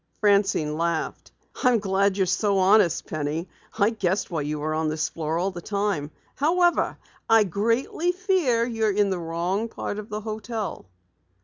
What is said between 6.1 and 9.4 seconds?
However, I greatly fear you're in the